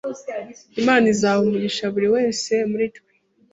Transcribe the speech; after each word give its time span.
Imana 0.81 1.05
izaha 1.13 1.39
umugisha 1.43 1.83
buri 1.93 2.07
wese 2.15 2.53
muri 2.71 2.85
twe. 2.95 3.09